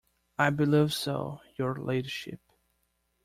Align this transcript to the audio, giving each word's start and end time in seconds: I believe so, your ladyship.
I 0.39 0.49
believe 0.49 0.95
so, 0.95 1.41
your 1.57 1.75
ladyship. 1.75 2.39